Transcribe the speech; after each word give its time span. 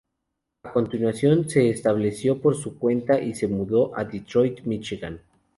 A 0.63 0.71
continuación, 0.73 1.47
se 1.47 1.69
estableció 1.69 2.41
por 2.41 2.55
su 2.55 2.79
cuenta 2.79 3.21
y 3.21 3.35
se 3.35 3.47
mudó 3.47 3.95
a 3.95 4.03
Detroit, 4.03 4.61
Míchigan. 4.63 5.21